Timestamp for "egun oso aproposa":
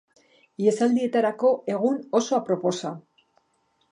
1.75-2.95